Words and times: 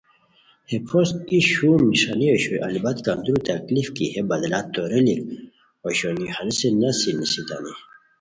ہے 0.69 0.77
پھوست 0.87 1.17
ای 1.31 1.37
شوم 1.51 1.81
نݰانی 1.89 2.27
اوشوئے 2.31 2.59
البتہ 2.67 3.01
کندوری 3.05 3.41
تکلیف 3.49 3.87
کی 3.95 4.05
ہے 4.13 4.21
بدلہ 4.29 4.59
توریلیک 4.73 5.21
اوشونی 5.85 6.27
ہنیسے 6.35 6.69
نسی 6.79 7.11
نیستانی 7.17 7.73